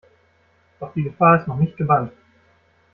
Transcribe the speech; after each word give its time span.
Doch 0.79 0.93
die 0.95 1.03
Gefahr 1.03 1.39
ist 1.39 1.47
noch 1.47 1.57
nicht 1.57 1.77
gebannt. 1.77 2.11